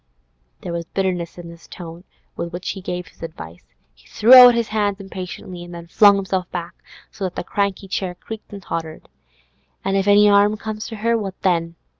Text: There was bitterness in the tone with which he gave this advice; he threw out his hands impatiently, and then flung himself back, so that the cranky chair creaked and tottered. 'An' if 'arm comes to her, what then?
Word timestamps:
There 0.61 0.73
was 0.73 0.85
bitterness 0.85 1.37
in 1.37 1.49
the 1.49 1.57
tone 1.59 2.05
with 2.35 2.51
which 2.51 2.69
he 2.71 2.81
gave 2.81 3.05
this 3.05 3.21
advice; 3.21 3.63
he 3.93 4.07
threw 4.07 4.33
out 4.33 4.55
his 4.55 4.69
hands 4.69 4.99
impatiently, 4.99 5.63
and 5.63 5.75
then 5.75 5.85
flung 5.85 6.15
himself 6.15 6.49
back, 6.49 6.73
so 7.11 7.23
that 7.25 7.35
the 7.35 7.43
cranky 7.43 7.87
chair 7.87 8.15
creaked 8.15 8.51
and 8.51 8.63
tottered. 8.63 9.09
'An' 9.85 9.93
if 9.95 10.07
'arm 10.07 10.57
comes 10.57 10.87
to 10.87 10.95
her, 10.95 11.15
what 11.15 11.39
then? 11.43 11.75